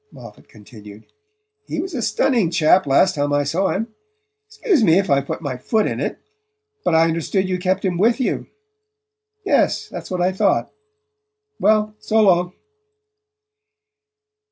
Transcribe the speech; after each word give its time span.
Moffatt 0.11 0.47
continued. 0.47 1.05
"He 1.67 1.79
was 1.79 1.93
a 1.93 2.01
stunning 2.01 2.49
chap 2.49 2.87
last 2.87 3.13
time 3.13 3.31
I 3.31 3.43
saw 3.43 3.69
him. 3.69 3.93
Excuse 4.47 4.83
me 4.83 4.97
if 4.97 5.11
I've 5.11 5.27
put 5.27 5.41
my 5.43 5.57
foot 5.57 5.85
in 5.85 5.99
it; 5.99 6.17
but 6.83 6.95
I 6.95 7.03
understood 7.03 7.47
you 7.47 7.59
kept 7.59 7.85
him 7.85 7.99
with 7.99 8.19
you...? 8.19 8.47
Yes: 9.45 9.87
that's 9.89 10.09
what 10.09 10.19
I 10.19 10.31
thought.... 10.31 10.71
Well, 11.59 11.93
so 11.99 12.19
long." 12.19 12.53